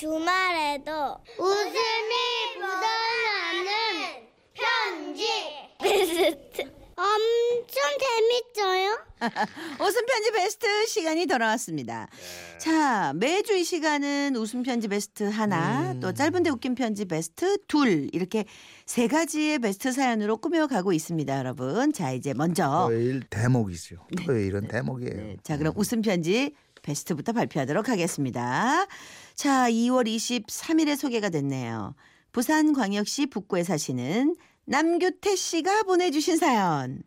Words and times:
주말에도 0.00 1.18
웃음이 1.38 2.14
묻어나는 2.56 4.28
편지 4.54 5.26
베스트 5.78 6.62
엄청 6.96 7.82
재밌어요. 8.00 8.98
웃음 9.86 10.06
편지 10.06 10.32
베스트 10.32 10.86
시간이 10.86 11.26
돌아왔습니다. 11.26 12.08
자, 12.56 13.12
매주 13.14 13.54
이 13.54 13.62
시간은 13.62 14.36
웃음 14.36 14.62
편지 14.62 14.88
베스트 14.88 15.24
하나, 15.24 15.94
또 16.00 16.14
짧은데 16.14 16.48
웃긴 16.48 16.74
편지 16.74 17.04
베스트 17.04 17.58
둘 17.66 18.08
이렇게 18.14 18.46
세 18.86 19.06
가지의 19.06 19.58
베스트 19.58 19.92
사연으로 19.92 20.38
꾸며가고 20.38 20.94
있습니다, 20.94 21.38
여러분. 21.38 21.92
자, 21.92 22.12
이제 22.12 22.32
먼저 22.32 22.86
토요일 22.88 23.22
대목이죠. 23.28 24.06
토요일은 24.24 24.68
대목이에요. 24.68 25.14
네, 25.14 25.36
자, 25.42 25.58
그럼 25.58 25.74
웃음 25.76 26.00
편지 26.00 26.54
베스트부터 26.82 27.32
발표하도록 27.32 27.88
하겠습니다. 27.90 28.86
자, 29.40 29.70
2월 29.70 30.06
23일에 30.06 30.96
소개가 30.96 31.30
됐네요. 31.30 31.94
부산광역시 32.32 33.30
북구에 33.30 33.64
사시는 33.64 34.36
남규태 34.66 35.34
씨가 35.34 35.84
보내주신 35.84 36.36
사연. 36.36 37.02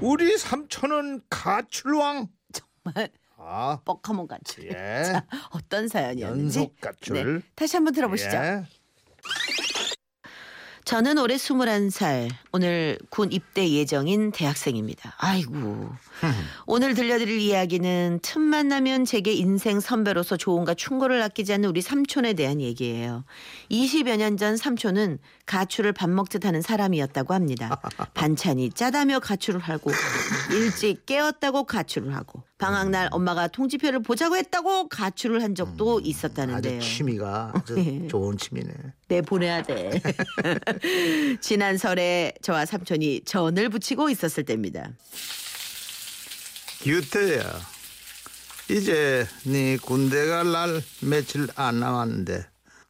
우리 0.00 0.38
삼촌은 0.38 1.24
가출왕. 1.28 2.28
정말 2.54 3.10
아, 3.36 3.78
뻑하면 3.84 4.26
가출. 4.26 4.64
예. 4.64 4.72
자, 5.04 5.26
어떤 5.50 5.88
사연이었는지 5.88 6.58
연속 6.58 6.80
가출. 6.80 7.40
네, 7.40 7.46
다시 7.54 7.76
한번 7.76 7.92
들어보시죠. 7.92 8.30
예. 8.30 8.64
저는 10.84 11.18
올해 11.18 11.36
21살, 11.36 12.30
오늘 12.52 12.98
군 13.10 13.30
입대 13.32 13.68
예정인 13.70 14.32
대학생입니다. 14.32 15.14
아이고. 15.18 15.90
오늘 16.66 16.94
들려드릴 16.94 17.38
이야기는 17.38 18.20
틈 18.22 18.40
만 18.50 18.66
나면 18.68 19.04
제게 19.04 19.32
인생 19.32 19.78
선배로서 19.78 20.36
조언과 20.36 20.74
충고를 20.74 21.22
아끼지 21.22 21.52
않는 21.52 21.68
우리 21.68 21.80
삼촌에 21.82 22.32
대한 22.32 22.60
얘기예요. 22.60 23.24
20여 23.70 24.16
년 24.16 24.36
전 24.36 24.56
삼촌은 24.56 25.18
가출을 25.46 25.92
밥 25.92 26.08
먹듯 26.10 26.44
하는 26.46 26.62
사람이었다고 26.62 27.34
합니다. 27.34 27.80
반찬이 28.14 28.70
짜다며 28.70 29.20
가출을 29.20 29.60
하고 29.60 29.92
일찍 30.50 31.04
깨었다고 31.06 31.64
가출을 31.64 32.14
하고 32.16 32.42
방학 32.60 32.90
날 32.90 33.08
엄마가 33.10 33.48
통지표를 33.48 34.02
보자고 34.02 34.36
했다고 34.36 34.88
가출을 34.88 35.42
한 35.42 35.54
적도 35.54 35.98
아주 35.98 36.08
있었다는데요. 36.08 36.80
취미가 36.80 37.52
아주 37.54 37.74
예. 37.78 38.06
좋은 38.06 38.36
취미네. 38.36 38.70
내 39.08 39.22
보내야 39.22 39.62
돼. 39.62 39.90
지난 41.40 41.78
설에 41.78 42.34
저와 42.42 42.66
삼촌이 42.66 43.22
전을 43.24 43.70
붙이고 43.70 44.10
있었을 44.10 44.44
때입니다. 44.44 44.90
유태야, 46.86 47.42
이제 48.70 49.26
네 49.44 49.76
군대 49.78 50.26
갈 50.26 50.52
날 50.52 50.82
며칠 51.00 51.46
안 51.56 51.80
남았는데 51.80 52.44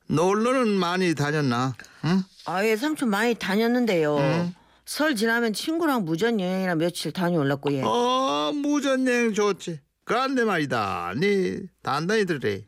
놀러는 0.09 0.69
많이 0.69 1.15
다녔나? 1.15 1.75
응? 2.05 2.23
아예 2.47 2.77
삼촌 2.77 3.09
많이 3.11 3.35
다녔는데요. 3.35 4.17
음. 4.17 4.55
설 4.85 5.15
지나면 5.15 5.53
친구랑 5.53 6.05
무전 6.05 6.41
여행이나 6.41 6.75
며칠 6.75 7.13
다녀올랐고 7.13 7.73
예. 7.75 7.83
어, 7.83 8.20
무전여행 8.53 9.35
좋지. 9.35 9.81
그런데 10.05 10.45
말이다. 10.45 11.15
네 11.17 11.61
단단히 11.83 12.25
들으래. 12.25 12.65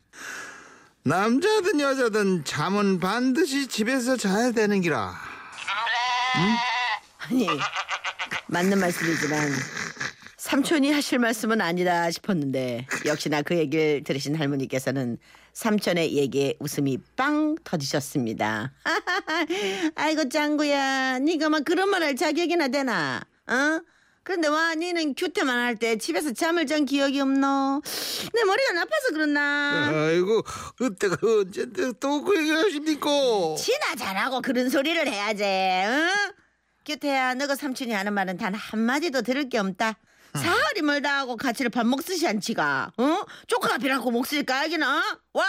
남자든 1.05 1.81
여자든 1.81 2.45
잠은 2.45 3.01
반드시 3.01 3.67
집에서 3.67 4.17
자야 4.17 4.53
되는 4.53 4.81
기라. 4.81 5.13
아니 7.19 7.47
맞는 8.49 8.79
말씀이지만 8.79 9.51
삼촌이 10.37 10.93
하실 10.93 11.19
말씀은 11.19 11.61
아니다 11.61 12.11
싶었는데 12.11 12.87
역시나 13.07 13.43
그 13.43 13.57
얘기를 13.57 14.03
들으신 14.05 14.35
할머니께서는 14.37 15.19
삼촌의 15.55 16.15
얘기에 16.15 16.55
웃음이 16.61 16.99
빵 17.17 17.57
터지셨습니다. 17.65 18.73
아이고 19.95 20.29
짱구야, 20.29 21.19
네가 21.21 21.49
막 21.51 21.65
그런 21.65 21.91
말 21.91 22.03
할 22.03 22.17
자격이나 22.17 22.69
되나? 22.69 23.23
어? 23.47 23.81
그런데 24.25 24.47
와, 24.49 24.75
니는 24.75 25.15
규태만 25.15 25.59
할 25.59 25.77
때 25.77 25.97
집에서 25.97 26.33
잠을 26.33 26.67
잔 26.67 26.85
기억이 26.85 27.19
없노? 27.21 27.83
내 28.33 28.45
머리가 28.45 28.73
나빠서 28.75 29.09
그렇나? 29.13 29.89
아이고, 29.93 30.43
그때가 30.77 31.17
언제 31.27 31.67
또그 31.99 32.39
얘기 32.39 32.51
하십니까? 32.51 33.09
지나 33.59 33.97
잘하고 33.97 34.41
그런 34.43 34.69
소리를 34.69 35.09
해야지. 35.09 35.43
응? 35.45 36.11
규태야, 36.85 37.35
너가 37.35 37.57
삼촌이 37.57 37.93
하는 37.93 38.13
말은 38.13 38.37
단 38.39 38.55
한마디도 38.55 39.23
들을 39.23 39.49
게 39.49 39.59
없다. 39.59 39.95
사흘이 40.35 40.83
멀다 40.83 41.19
하고 41.19 41.37
가치를 41.37 41.71
밥 41.71 41.85
먹듯이 41.87 42.27
않지가. 42.27 42.93
어? 42.97 43.23
쪼카비라고 43.49 44.11
목소리 44.11 44.45
까기나? 44.45 44.99
어? 44.99 45.03
와! 45.35 45.45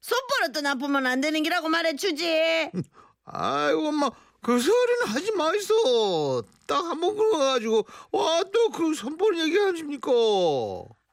손버릇도 0.00 0.62
나쁘면 0.62 1.06
안 1.06 1.20
되는 1.20 1.42
기라고 1.42 1.68
말해주지. 1.68 2.70
아이고, 3.24 3.88
엄마, 3.88 4.10
그 4.42 4.58
소리는 4.58 5.06
하지 5.06 5.32
마이소. 5.32 6.42
딱 6.66 6.84
한 6.86 7.00
번 7.00 7.16
그러가지고, 7.16 7.86
와, 8.12 8.42
또 8.52 8.70
그 8.70 8.94
선본 8.94 9.38
얘기 9.38 9.56
하십니까? 9.56 10.10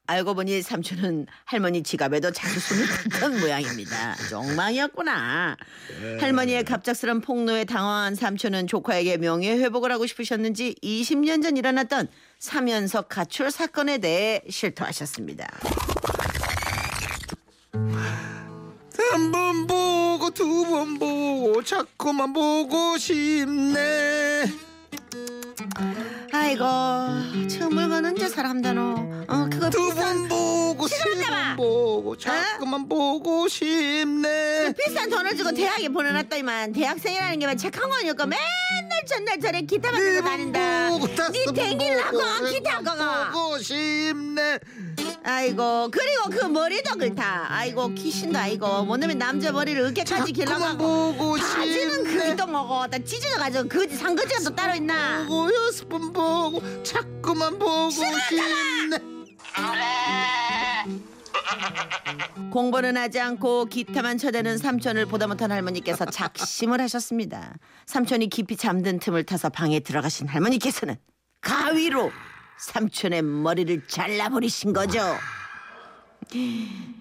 알고 0.08 0.34
보니 0.34 0.64
삼촌은 0.64 1.28
할머니 1.46 1.84
지갑에도 1.84 2.32
자주 2.32 2.60
손을 2.60 2.86
댔던 3.12 3.40
모양입니다. 3.42 4.16
엉망이었구나. 4.34 5.56
할머니의 6.20 6.64
갑작스런 6.64 7.22
폭로에 7.22 7.66
당황한 7.66 8.16
삼촌은 8.16 8.66
조카에게 8.66 9.18
명예 9.18 9.52
회복을 9.52 9.92
하고 9.92 10.08
싶으셨는지 10.08 10.74
20년 10.82 11.44
전 11.44 11.58
일어났던 11.58 12.08
사면석 12.40 13.10
가출 13.10 13.52
사건에 13.52 14.00
대해 14.00 14.42
실토하셨습니다. 14.50 15.48
두 20.34 20.64
번 20.66 20.98
보고 21.00 21.64
자꾸만 21.64 22.34
보고 22.34 22.98
싶네. 22.98 24.46
아이고, 26.32 26.64
저 27.50 27.70
물건 27.70 28.06
언제 28.06 28.28
사람다노? 28.30 29.26
어, 29.28 29.48
그거 29.52 29.70
두 29.70 29.90
비싼, 29.90 30.28
번 30.28 30.28
보고 30.30 30.88
세 30.88 30.96
시끄럽다 30.96 31.32
마. 31.32 31.56
번 31.56 31.58
보고 31.58 32.18
자꾸만 32.18 32.88
보고 32.88 33.48
싶네. 33.48 34.74
비싼 34.78 35.10
돈을 35.10 35.36
주고 35.36 35.52
대학에 35.52 35.90
보내놨더니만 35.90 36.74
대학생이라는 36.74 37.40
게만 37.40 37.58
착한 37.58 37.90
거니까 37.90 38.26
맨날 38.26 39.06
전날 39.08 39.40
저래 39.40 39.62
기타만 39.62 40.00
들고 40.00 40.26
다닌다. 40.28 40.90
보고 40.92 41.08
다섯 41.16 41.32
네번 41.34 41.54
댕기를 41.56 42.06
하고 42.06 42.18
보고 42.20 42.46
세 42.48 42.54
기타 42.54 42.76
번 42.82 42.84
거가. 42.86 43.32
보고 43.32 43.58
싶네. 43.60 44.60
아이고 45.24 45.90
그리고 45.92 46.30
그 46.32 46.46
머리도 46.46 46.96
그렇다 46.98 47.48
아이고 47.50 47.94
귀신도 47.94 48.38
아이고 48.38 48.86
뭐냐면 48.86 49.18
남자 49.18 49.52
머리를 49.52 49.82
자꾸만 50.04 50.32
길러가고 50.34 50.78
보고 50.78 51.34
바지는 51.36 52.06
싶네. 52.06 52.24
그기도 52.24 52.48
뭐고 52.48 52.88
다 52.88 52.98
찢어져가지고 53.00 53.68
거지 53.70 53.96
상거지가 53.96 54.40
또 54.44 54.56
따로 54.56 54.76
있나 54.76 55.26
보고 55.28 55.50
번 55.90 56.14
보고 56.14 56.84
자꾸만 56.84 57.58
보고 57.60 57.90
싶네. 57.92 59.00
공부는 62.52 62.98
하지 62.98 63.20
않고 63.20 63.66
기타만 63.66 64.18
쳐대는 64.18 64.58
삼촌을 64.58 65.06
보다 65.06 65.28
못한 65.28 65.52
할머니께서 65.52 66.06
작심을 66.06 66.82
하셨습니다 66.82 67.54
삼촌이 67.86 68.30
깊이 68.30 68.56
잠든 68.58 69.00
틈을 69.00 69.24
타서 69.24 69.50
방에 69.50 69.80
들어가신 69.80 70.28
할머니께서는 70.28 70.96
가위로 71.42 72.12
삼촌의 72.60 73.22
머리를 73.22 73.88
잘라버리신 73.88 74.74
거죠? 74.74 75.00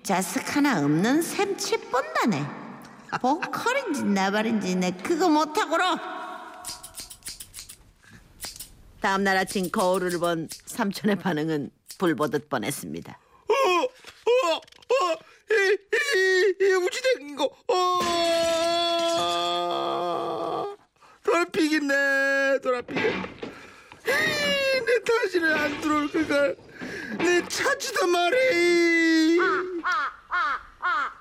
자식 0.02 0.56
하나 0.56 0.78
없는 0.84 1.20
셈치 1.22 1.76
뻔다네. 1.91 2.46
보컬인지 3.20 4.04
나발인지 4.04 4.76
내 4.76 4.92
그거 4.92 5.28
못하고로. 5.28 5.84
다음 9.00 9.24
날 9.24 9.36
아침 9.36 9.70
거울을 9.70 10.19
본 10.19 10.48
삼촌의 10.66 11.16
반응은 11.16 11.70
불보듯 11.98 12.48
뻔했습니다. 12.48 13.19
어, 13.49 13.52
어, 13.52 14.56
어, 14.56 14.60
이, 15.50 15.78
이, 16.16 16.55
이 16.60 16.72
우지된 16.72 17.37
거, 17.37 17.50
어, 17.69 18.00
돌피겠네, 21.22 22.60
돌아피게. 22.62 23.38
내 24.87 25.03
다시는 25.05 25.53
안 25.55 25.81
들어올 25.81 26.11
거가, 26.11 26.55
내 27.19 27.47
찾지도 27.49 28.06
말이. 28.06 29.38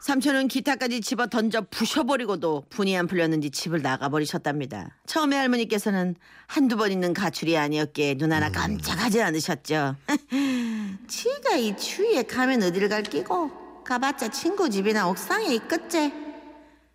삼촌은 0.08 0.48
기타까지 0.48 1.02
집어 1.02 1.28
던져 1.28 1.62
부셔버리고도 1.70 2.68
분이 2.70 2.96
안 2.98 3.08
풀렸는지 3.08 3.52
집을 3.52 3.82
나가버리셨답니다. 3.82 4.96
처음에 5.06 5.36
할머니께서는 5.36 6.16
한두 6.46 6.78
번 6.78 6.94
있는 6.94 7.14
가출이 7.14 7.58
아니었기에 7.58 8.14
눈 8.16 8.32
하나 8.32 8.50
깜짝하지 8.50 9.22
않으셨죠. 9.22 9.98
지가 11.10 11.56
이 11.56 11.76
추위에 11.76 12.24
가면 12.24 12.64
어디를 12.64 12.88
갈 12.88 13.04
끼고 13.04 13.84
가봤자 13.84 14.30
친구 14.30 14.70
집이나 14.70 15.10
옥상에 15.10 15.54
있겠지. 15.56 16.14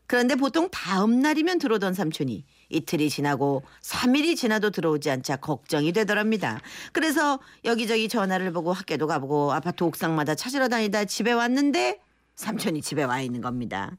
그런데 0.06 0.34
보통 0.34 0.70
다음 0.70 1.20
날이면 1.20 1.58
들어오던 1.58 1.92
삼촌이 1.92 2.46
이틀이 2.72 3.10
지나고 3.10 3.62
3일이 3.82 4.36
지나도 4.36 4.70
들어오지 4.70 5.10
않자 5.10 5.36
걱정이 5.36 5.92
되더랍니다. 5.92 6.60
그래서 6.92 7.38
여기저기 7.64 8.08
전화를 8.08 8.52
보고 8.52 8.72
학교도 8.72 9.06
가보고 9.06 9.52
아파트 9.52 9.84
옥상마다 9.84 10.34
찾으러 10.34 10.68
다니다 10.68 11.04
집에 11.04 11.32
왔는데 11.32 12.00
삼촌이 12.34 12.80
집에 12.80 13.04
와 13.04 13.20
있는 13.20 13.42
겁니다. 13.42 13.92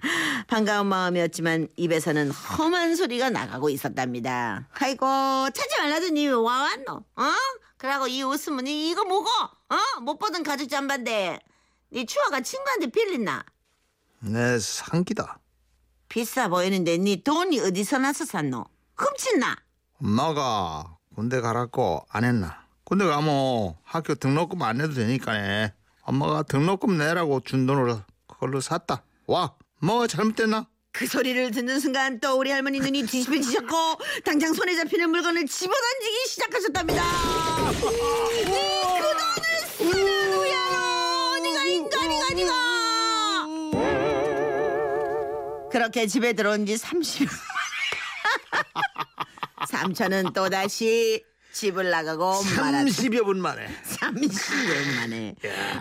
반가운 0.48 0.88
마음이었지만 0.88 1.68
입에서는 1.75 2.31
험한 2.31 2.96
소리가 2.96 3.30
나가고 3.30 3.70
있었답니다. 3.70 4.68
아이고 4.74 5.06
찾지 5.54 5.78
말라더니 5.80 6.28
왜와 6.28 6.42
왔노? 6.64 6.94
어? 7.16 7.24
그러고 7.78 8.08
이 8.08 8.24
웃음은 8.24 8.66
이- 8.66 8.90
이거 8.90 9.04
뭐고? 9.06 9.30
어? 9.30 10.00
못 10.02 10.18
보던 10.18 10.42
가죽 10.44 10.68
잠바인데 10.69 11.40
네 11.92 12.06
추아가 12.06 12.42
친구한테 12.42 12.88
빌렸나? 12.88 13.46
내 14.19 14.58
상기다. 14.58 15.38
비싸 16.13 16.48
보이는데 16.48 16.98
네 17.00 17.15
돈이 17.24 17.60
어디서 17.60 17.98
나서 17.98 18.24
샀노? 18.24 18.63
훔친나? 18.95 19.56
엄마가 20.00 20.98
군대 21.15 21.42
가라고 21.42 22.06
안 22.07 22.24
했나? 22.24 22.68
군대 22.83 23.04
가면 23.04 23.74
학교 23.83 24.13
등록금 24.13 24.62
안 24.62 24.77
내도 24.77 24.94
되니까네. 24.94 25.74
엄마가 26.04 26.44
등록금 26.44 27.00
내라고 27.00 27.39
준 27.39 27.65
돈으로 27.65 28.00
그걸로 28.27 28.62
샀다. 28.62 29.01
와, 29.25 29.56
뭐가 29.81 30.06
잘못됐나? 30.06 30.68
그 30.92 31.07
소리를 31.07 31.50
듣는 31.50 31.80
순간 31.80 32.19
또 32.19 32.38
우리 32.38 32.51
할머니 32.51 32.80
눈이 32.80 33.07
뒤집어지셨고 33.09 33.75
당장 34.24 34.54
손에 34.54 34.75
잡히는 34.75 35.09
물건을 35.09 35.48
집어던지기 35.48 36.27
시작하셨답니다. 36.27 37.04
그렇게 45.74 46.06
집에 46.06 46.34
들어온 46.34 46.68
지 46.68 46.75
30일 46.75 47.28
삼촌은 49.68 50.34
또다시 50.34 51.24
집을 51.52 51.90
나가고 51.90 52.44
말았다. 52.44 52.84
30여 52.84 53.25
분 53.25 53.42
만에. 53.42 53.68
30년 53.84 54.96
만에 54.98 55.34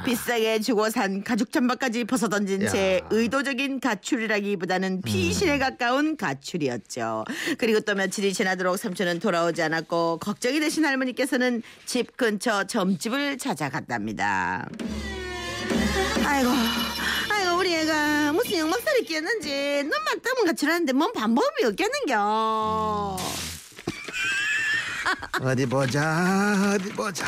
비싸게 0.07 0.61
주고 0.61 0.89
산 0.89 1.23
가죽 1.23 1.53
잠바까지 1.53 2.05
벗어던진 2.05 2.69
채 2.69 3.01
야. 3.03 3.09
의도적인 3.11 3.81
가출이라기보다는 3.81 5.03
피신에 5.03 5.59
가까운 5.59 6.17
가출이었죠. 6.17 7.27
그리고 7.59 7.81
또 7.81 7.95
며칠이 7.95 8.33
지나도록 8.33 8.79
삼촌은 8.79 9.21
돌아오지 9.21 9.61
않았고 9.61 10.21
걱정이 10.21 10.59
되신 10.61 10.87
할머니께서는 10.87 11.63
집 11.85 12.17
근처 12.17 12.65
점집을 12.65 13.37
찾아갔답니다. 13.37 14.67
아이고, 16.25 16.51
무슨 18.43 18.59
역막살이 18.59 19.05
끼었는지 19.05 19.85
눈만 19.85 20.21
뜨면 20.21 20.47
가출하는데 20.47 20.93
뭔 20.95 21.13
방법이 21.13 21.65
없겠는겨. 21.65 23.17
어디 25.43 25.67
보자, 25.67 26.73
어디 26.75 26.91
보자. 26.93 27.25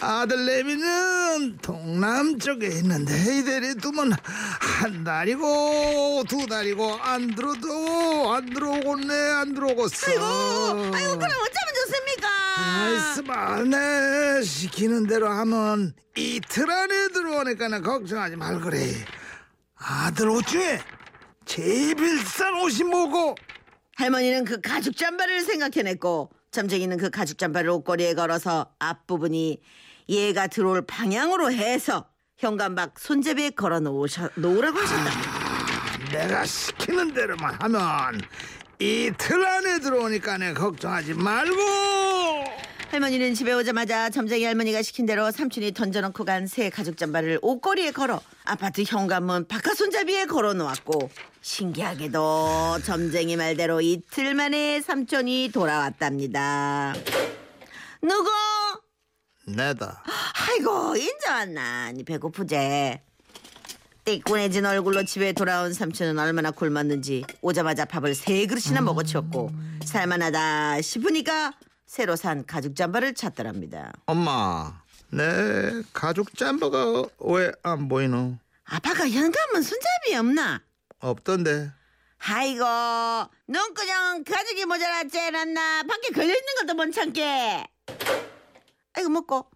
아들 0.00 0.46
내미는 0.46 1.58
동남 1.58 2.38
쪽에 2.38 2.66
있는데 2.78 3.12
이대리 3.38 3.74
두면 3.76 4.14
한 4.58 5.04
달이고 5.04 6.24
두 6.28 6.46
달이고 6.46 6.98
안 7.00 7.34
들어도 7.34 8.32
안 8.32 8.46
들어오겠네 8.52 9.14
안 9.14 9.54
들어오겠어. 9.54 10.10
아이고, 10.10 10.24
아이고 10.96 11.18
그럼 11.18 11.30
어쩌면 11.30 11.74
좋습니까? 11.76 12.28
아이스마 12.56 13.62
내 13.62 14.42
시키는 14.42 15.06
대로 15.06 15.28
하면 15.28 15.94
이틀 16.16 16.70
안에 16.70 17.08
들어오니까 17.08 17.80
걱정하지 17.80 18.36
말 18.36 18.60
그래. 18.60 19.04
아들 19.86 20.30
옷 20.30 20.46
중에 20.46 20.80
제일 21.44 21.94
비싼 21.94 22.54
옷이 22.54 22.84
뭐고? 22.84 23.34
할머니는 23.96 24.44
그 24.44 24.60
가죽 24.60 24.96
잠바를 24.96 25.42
생각해냈고 25.42 26.30
점쟁이는 26.50 26.96
그 26.96 27.10
가죽 27.10 27.36
잠바를 27.36 27.68
옷걸이에 27.70 28.14
걸어서 28.14 28.72
앞부분이 28.78 29.60
얘가 30.08 30.46
들어올 30.46 30.86
방향으로 30.86 31.52
해서 31.52 32.08
현관밖 32.38 32.98
손잡이에 32.98 33.50
걸어 33.50 33.80
놓으셔, 33.80 34.30
놓으라고 34.36 34.78
하셨다. 34.78 35.10
내가 36.12 36.44
시키는 36.44 37.12
대로만 37.12 37.54
하면 37.60 38.20
이틀 38.78 39.46
안에 39.46 39.80
들어오니까 39.80 40.38
내 40.38 40.52
걱정하지 40.54 41.14
말고 41.14 41.56
할머니는 42.94 43.34
집에 43.34 43.52
오자마자 43.52 44.08
점쟁이 44.08 44.44
할머니가 44.44 44.80
시킨 44.82 45.04
대로 45.04 45.32
삼촌이 45.32 45.72
던져놓고 45.72 46.24
간 46.24 46.46
새 46.46 46.70
가죽 46.70 46.96
잠바를 46.96 47.40
옷걸이에 47.42 47.90
걸어 47.90 48.20
아파트 48.44 48.84
현관문 48.86 49.48
바깥 49.48 49.76
손잡이에 49.76 50.26
걸어 50.26 50.52
놓았고 50.54 51.10
신기하게도 51.40 52.78
점쟁이 52.84 53.34
말대로 53.36 53.80
이틀 53.80 54.34
만에 54.34 54.80
삼촌이 54.80 55.50
돌아왔답니다. 55.52 56.94
누구? 58.00 58.30
내다 59.48 60.04
아이고 60.48 60.94
인자 60.96 61.32
왔나 61.34 61.90
니 61.90 62.04
배고프제 62.04 63.02
띠꾸해진 64.04 64.66
얼굴로 64.66 65.04
집에 65.04 65.32
돌아온 65.32 65.72
삼촌은 65.72 66.16
얼마나 66.16 66.52
굶었는지 66.52 67.24
오자마자 67.40 67.86
밥을 67.86 68.14
세 68.14 68.46
그릇이나 68.46 68.82
먹어치웠고 68.82 69.50
살만하다 69.84 70.80
싶으니까 70.82 71.54
새로 71.86 72.16
산 72.16 72.44
가죽 72.46 72.74
잠바를 72.76 73.14
찾더랍니다. 73.14 73.92
엄마 74.06 74.82
내 75.10 75.82
가죽 75.92 76.36
잠바가 76.36 77.04
왜 77.20 77.52
안 77.62 77.88
보이노? 77.88 78.38
아빠가 78.64 79.08
현관문 79.08 79.62
손잡이 79.62 80.16
없나? 80.16 80.62
없던데. 80.98 81.70
아이고 82.26 82.64
넌 83.46 83.74
그냥 83.74 84.24
가죽이 84.24 84.64
모자랐지 84.64 85.20
않았나? 85.20 85.82
밖에 85.82 86.08
걸려있는 86.12 86.54
것도 86.60 86.74
못 86.74 86.90
참게. 86.92 87.66
아이고 88.94 89.08
먹고. 89.10 89.46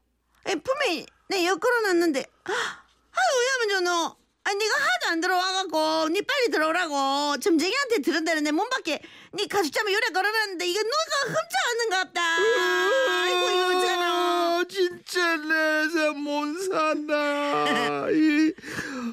아이, 0.44 0.54
분명히 0.56 1.06
내여 1.28 1.56
걸어 1.56 1.80
놨는데. 1.82 2.24
아이고 2.44 3.38
왜하면 3.40 3.68
저너 3.84 4.16
아니 4.48 4.56
네가 4.56 4.74
하도 4.76 5.08
안 5.10 5.20
들어와갖고 5.20 6.08
니 6.08 6.22
빨리 6.22 6.50
들어오라고. 6.50 7.36
점쟁이한테 7.38 7.98
들은다는데 8.00 8.50
문 8.52 8.66
밖에 8.70 8.98
니 9.34 9.46
잠바 9.46 9.92
요래 9.92 10.06
걸어놨는데 10.08 10.66
이거 10.66 10.80
누가 10.82 11.38
훔쳐왔는가 11.38 12.04
보다. 12.04 12.22
아이고 13.10 13.50
이거 13.50 13.78
어쩌나 13.78 14.04
아, 14.08 14.64
진짜 14.66 15.36
내잠못 15.36 16.62
산다. 16.62 18.08
이 18.10 18.52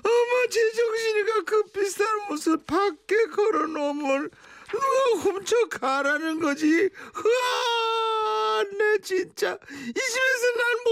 어머 0.05 0.47
제정신이가 0.49 1.41
그 1.45 1.63
비싼 1.63 2.07
옷을 2.31 2.57
밖에 2.65 3.25
걸어놓으면 3.35 4.29
누가 4.71 5.21
훔쳐 5.21 5.67
가라는 5.69 6.39
거지? 6.39 6.65
으아 6.69 8.63
내 8.77 8.99
진짜. 9.03 9.57
이 9.69 9.93
집에서 9.93 10.45
난 10.57 10.84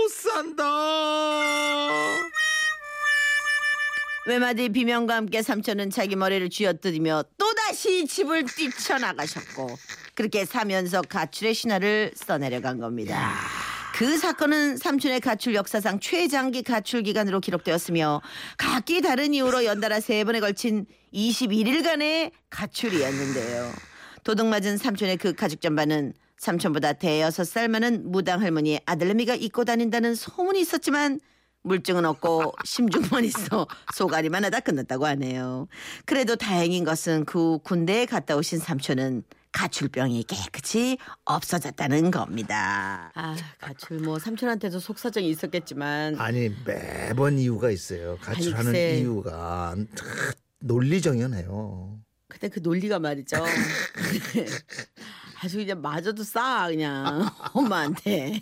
외마디 4.25 4.69
비명과 4.69 5.15
함께 5.15 5.41
삼촌은 5.41 5.89
자기 5.89 6.15
머리를 6.15 6.49
쥐어뜯으며 6.49 7.23
또다시 7.37 8.07
집을 8.07 8.45
뛰쳐나가셨고 8.45 9.67
그렇게 10.15 10.45
사면서 10.45 11.01
가출의 11.01 11.53
신화를 11.53 12.13
써내려간 12.15 12.79
겁니다. 12.79 13.33
그 13.95 14.17
사건은 14.17 14.77
삼촌의 14.77 15.19
가출 15.19 15.55
역사상 15.55 15.99
최장기 15.99 16.63
가출 16.63 17.03
기간으로 17.03 17.41
기록되었으며 17.41 18.21
각기 18.57 19.01
다른 19.01 19.33
이유로 19.33 19.65
연달아 19.65 19.99
세 19.99 20.23
번에 20.23 20.39
걸친 20.39 20.85
21일간의 21.13 22.31
가출이었는데요. 22.49 23.71
도둑맞은 24.23 24.77
삼촌의 24.77 25.17
그 25.17 25.33
가죽 25.33 25.61
잠바는 25.61 26.13
삼촌보다 26.37 26.93
대여섯 26.93 27.45
살 27.45 27.67
많은 27.67 28.09
무당 28.09 28.41
할머니의 28.41 28.81
아들내미가 28.85 29.35
입고 29.35 29.65
다닌다는 29.65 30.15
소문이 30.15 30.61
있었지만 30.61 31.19
물증은 31.63 32.05
없고 32.05 32.53
심증만 32.65 33.23
있어 33.25 33.67
소가리만 33.95 34.45
하다 34.45 34.59
끝났다고 34.61 35.05
하네요. 35.07 35.67
그래도 36.05 36.35
다행인 36.35 36.83
것은 36.83 37.25
그 37.25 37.59
군대에 37.63 38.05
갔다 38.05 38.35
오신 38.35 38.59
삼촌은 38.59 39.23
가출병이 39.53 40.23
깨끗이 40.23 40.97
없어졌다는 41.25 42.09
겁니다. 42.11 43.11
아 43.15 43.35
가출 43.59 43.99
뭐 43.99 44.17
삼촌한테도 44.19 44.79
속사정이 44.79 45.29
있었겠지만 45.29 46.19
아니 46.19 46.49
매번 46.65 47.37
이유가 47.37 47.69
있어요 47.69 48.17
가출하는 48.19 48.65
글쎄. 48.71 48.97
이유가 48.99 49.75
다 49.95 50.05
논리정연해요 50.59 51.99
근데 52.27 52.49
그 52.49 52.59
논리가 52.61 52.97
말이죠. 52.99 53.37
아주 55.43 55.57
그냥 55.57 55.81
맞아도 55.81 56.23
싸 56.23 56.67
그냥 56.67 57.29
엄마한테. 57.53 58.41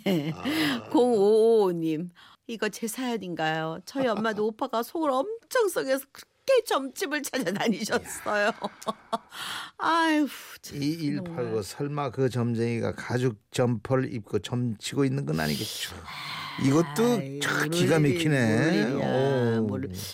0555님 0.90 2.10
이거 2.52 2.68
제 2.68 2.86
사연인가요? 2.86 3.80
저희 3.86 4.06
엄마도 4.06 4.46
오빠가 4.48 4.82
속을 4.82 5.10
엄청 5.10 5.68
썩여서 5.68 6.04
그렇게 6.12 6.64
점집을 6.66 7.22
찾아다니셨어요. 7.22 8.50
참. 10.60 10.82
2189 10.82 11.62
설마 11.62 12.10
그 12.10 12.28
점쟁이가 12.28 12.94
가죽 12.94 13.38
점퍼를 13.50 14.12
입고 14.12 14.40
점치고 14.40 15.04
있는 15.04 15.24
건 15.24 15.40
아니겠죠 15.40 15.94
이것도 16.64 17.04
아이, 17.18 17.40
참뭘 17.40 17.70
기가 17.70 17.98
막히네. 17.98 18.92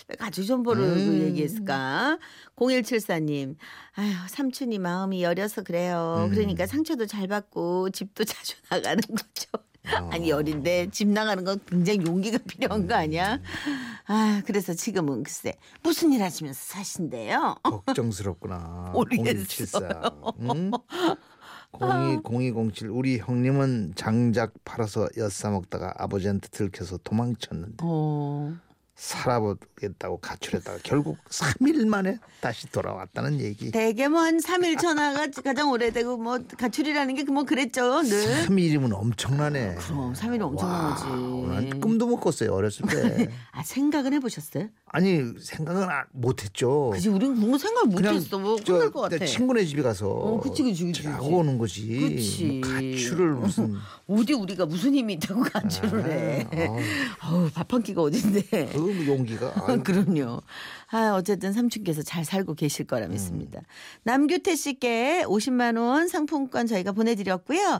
왜 0.07 0.15
가출 0.17 0.45
정보를 0.45 0.83
음. 0.83 0.95
그 0.95 1.25
얘기했을까? 1.25 2.17
0174님, 2.55 3.57
아휴, 3.95 4.27
삼촌이 4.29 4.79
마음이 4.79 5.21
여려서 5.21 5.63
그래요. 5.63 6.27
음. 6.29 6.33
그러니까 6.33 6.65
상처도 6.65 7.05
잘 7.07 7.27
받고 7.27 7.89
집도 7.89 8.23
자주 8.23 8.55
나가는 8.69 9.01
거죠. 9.01 9.68
어. 9.87 10.09
아니, 10.11 10.31
어린데 10.31 10.89
집 10.91 11.07
나가는 11.07 11.43
건 11.43 11.59
굉장히 11.65 12.05
용기가 12.05 12.37
필요한 12.47 12.87
거 12.87 12.95
아니야? 12.95 13.39
아, 14.07 14.41
그래서 14.45 14.73
지금은 14.73 15.23
글쎄, 15.23 15.53
무슨 15.83 16.11
일 16.11 16.21
하시면서 16.21 16.59
사신대요? 16.59 17.55
걱정스럽구나. 17.63 18.91
모르겠어요. 18.93 19.87
0174. 19.87 20.33
응? 20.41 20.71
020207 21.73 22.89
우리 22.89 23.19
형님은 23.19 23.93
장작 23.95 24.53
팔아서 24.65 25.07
엿사 25.17 25.51
먹다가 25.51 25.93
아버지한테 25.97 26.47
들켜서 26.49 26.97
도망쳤는데 26.97 27.77
어. 27.83 28.55
살아보겠다고 28.99 30.17
가출했다가 30.19 30.79
결국 30.83 31.17
3일 31.29 31.87
만에 31.87 32.17
다시 32.41 32.69
돌아왔다는 32.69 33.39
얘기. 33.39 33.71
대개 33.71 34.07
뭐 34.07 34.19
한 34.19 34.37
3일 34.37 34.77
전화가 34.79 35.27
가장 35.41 35.71
오래되고 35.71 36.17
뭐 36.17 36.39
가출이라는 36.57 37.15
게 37.15 37.23
뭐 37.29 37.43
그랬죠. 37.43 38.01
늘. 38.01 38.45
3일이면 38.47 38.91
엄청나네. 38.93 39.75
그럼 39.75 40.13
3일은 40.13 40.41
엄청난 40.41 40.81
와, 40.81 40.95
거지. 40.95 41.05
난 41.69 41.79
꿈도 41.79 42.07
못 42.07 42.17
꿨어요 42.19 42.51
어렸을 42.53 42.85
때. 42.87 43.29
아 43.51 43.61
생각은 43.63 44.13
해보셨어요? 44.13 44.67
아니 44.87 45.21
생각은 45.39 45.83
안- 45.89 46.05
못했죠. 46.11 46.89
그지 46.93 47.09
우리는 47.09 47.51
거 47.51 47.57
생각 47.57 47.87
못했어. 47.87 48.39
뭐저 48.39 48.73
끝날 48.73 48.91
것 48.91 49.01
같아. 49.01 49.17
내 49.17 49.25
친구네 49.25 49.63
집에 49.65 49.81
가서 49.83 50.09
어, 50.09 50.39
그치, 50.39 50.63
그치, 50.63 50.85
그치, 50.85 51.03
자고. 51.03 51.37
오는 51.37 51.57
거지. 51.57 51.99
그치. 51.99 52.61
뭐 52.63 52.73
가출을 52.73 53.33
무슨 53.35 53.75
어디 54.07 54.33
우리가 54.33 54.65
무슨 54.65 54.93
힘이 54.95 55.13
있다고 55.13 55.41
가출을 55.43 56.11
해. 56.11 56.47
아우. 57.21 57.41
어우 57.43 57.49
밥한 57.51 57.83
끼가 57.83 58.01
어딘데. 58.01 58.71
그 58.93 59.07
용기가 59.07 59.51
그럼요. 59.83 60.41
아, 60.91 61.13
어쨌든 61.15 61.53
삼촌께서 61.53 62.01
잘 62.01 62.25
살고 62.25 62.55
계실 62.55 62.85
거라 62.85 63.05
음. 63.07 63.11
믿습니다. 63.11 63.61
남규태 64.03 64.55
씨께 64.55 65.23
50만 65.25 65.79
원 65.79 66.07
상품권 66.07 66.67
저희가 66.67 66.91
보내드렸고요. 66.91 67.71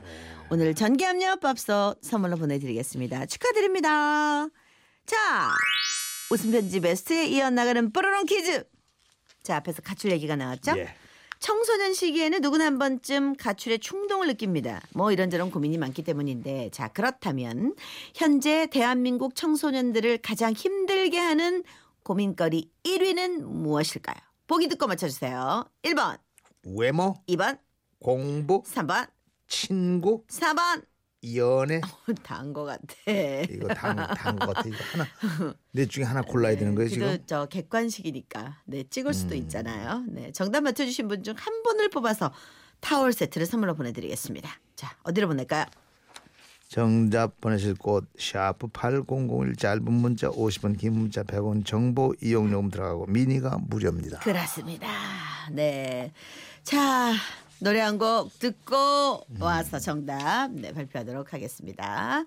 오늘 0.50 0.74
전기압력 0.74 1.40
밥솥 1.40 1.98
선물로 2.02 2.36
보내드리겠습니다. 2.36 3.26
축하드립니다. 3.26 4.48
자, 5.06 5.50
웃음 6.30 6.52
편지 6.52 6.80
베스트에 6.80 7.26
이어 7.26 7.50
나가는 7.50 7.92
뽀로롱 7.92 8.26
퀴즈. 8.26 8.64
자, 9.42 9.56
앞에서 9.56 9.82
가출 9.82 10.12
얘기가 10.12 10.36
나왔죠? 10.36 10.74
예. 10.76 10.94
청소년 11.40 11.94
시기에는 11.94 12.42
누구나 12.42 12.66
한 12.66 12.78
번쯤 12.78 13.34
가출의 13.36 13.78
충동을 13.78 14.28
느낍니다. 14.28 14.82
뭐 14.94 15.10
이런저런 15.10 15.50
고민이 15.50 15.78
많기 15.78 16.02
때문인데 16.02 16.68
자 16.70 16.88
그렇다면 16.88 17.74
현재 18.14 18.66
대한민국 18.66 19.34
청소년들을 19.34 20.18
가장 20.18 20.52
힘들게 20.52 21.18
하는 21.18 21.64
고민거리 22.02 22.70
1위는 22.84 23.42
무엇일까요? 23.42 24.16
보기 24.46 24.68
듣고 24.68 24.86
맞춰주세요. 24.86 25.64
1번, 25.82 26.18
외모, 26.64 27.14
2번, 27.26 27.58
공부, 28.00 28.62
3번, 28.62 29.08
친구, 29.48 30.24
4번. 30.28 30.89
연애 31.34 31.80
다한 32.22 32.52
것 32.52 32.64
같아. 32.64 32.84
이거 33.50 33.68
단단것 33.68 34.54
같아. 34.54 34.62
이거 34.68 34.76
하나 34.92 35.06
넷 35.72 35.88
중에 35.88 36.04
하나 36.04 36.22
골라야 36.22 36.56
되는 36.56 36.74
거예요 36.74 36.88
지금. 36.88 37.18
저 37.26 37.46
객관식이니까 37.46 38.62
네 38.64 38.84
찍을 38.88 39.12
수도 39.12 39.34
음. 39.34 39.38
있잖아요. 39.40 40.04
네 40.08 40.32
정답 40.32 40.62
맞춰주신 40.62 41.08
분 41.08 41.22
중 41.22 41.34
한 41.36 41.62
분을 41.62 41.90
뽑아서 41.90 42.32
타월 42.80 43.12
세트를 43.12 43.46
선물로 43.46 43.74
보내드리겠습니다. 43.74 44.50
자 44.76 44.96
어디로 45.02 45.28
보낼까요? 45.28 45.66
정답 46.68 47.40
보내실 47.40 47.74
곳 47.74 48.04
샤프 48.18 48.68
8001 48.68 49.56
짧은 49.56 49.92
문자 49.92 50.30
50원 50.30 50.78
긴 50.78 50.92
문자 50.94 51.22
100원 51.24 51.66
정보 51.66 52.14
이용요금 52.22 52.70
들어가고 52.70 53.06
미니가 53.06 53.58
무료입니다. 53.68 54.20
그렇습니다. 54.20 54.86
네. 55.50 56.12
자, 56.62 57.12
노래 57.60 57.80
한 57.80 57.98
곡 57.98 58.38
듣고 58.38 59.24
와서 59.38 59.78
정답 59.78 60.50
네, 60.52 60.72
발표하도록 60.72 61.32
하겠습니다. 61.32 62.24